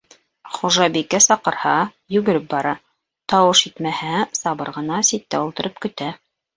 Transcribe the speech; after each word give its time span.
Хужабикә 0.53 1.19
саҡырһа, 1.25 1.75
йүгереп 2.17 2.49
бара; 2.55 2.73
тауыш 3.35 3.65
итмәһә, 3.73 4.27
сабыр 4.43 4.77
ғына 4.83 5.07
ситтә 5.15 5.47
ултырып 5.49 5.83
көтә. 5.89 6.15